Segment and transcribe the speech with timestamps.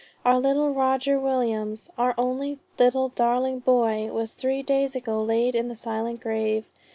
[0.25, 5.67] Our little Roger Williams, our only little darling boy, was three days ago laid in
[5.67, 6.65] the silent grave.